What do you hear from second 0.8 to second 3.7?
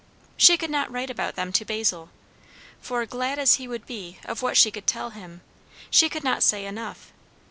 write about them to Basil; for, glad as he